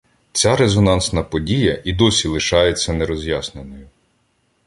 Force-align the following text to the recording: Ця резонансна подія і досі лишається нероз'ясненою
Ця 0.31 0.53
резонансна 0.55 1.23
подія 1.23 1.81
і 1.85 1.93
досі 1.93 2.27
лишається 2.27 2.93
нероз'ясненою 2.93 3.87